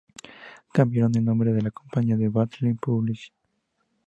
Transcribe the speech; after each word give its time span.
Cambiaron 0.73 1.13
el 1.15 1.23
nombre 1.23 1.53
de 1.53 1.61
la 1.61 1.69
compañía 1.69 2.15
a 2.15 2.17
Berkley 2.17 2.73
Publishing 2.73 2.75
Co. 2.81 3.29